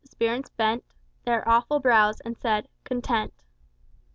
The 0.03 0.07
spirits 0.07 0.49
bent 0.49 0.83
Their 1.27 1.47
awful 1.47 1.79
brows, 1.79 2.21
and 2.21 2.35
said, 2.35 2.67
'Content! 2.85 3.35